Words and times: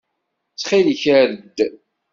Ttxil-k 0.51 1.01
err-d. 1.15 1.57